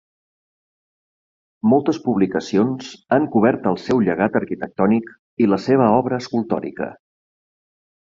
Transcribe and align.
Moltes 1.73 1.99
publicacions 2.07 2.89
han 3.19 3.29
cobert 3.37 3.69
el 3.75 3.79
seu 3.85 4.03
llegat 4.09 4.41
arquitectònic 4.43 5.15
i 5.45 5.51
la 5.55 5.65
seva 5.71 5.95
obra 6.03 6.23
escultòrica. 6.27 6.93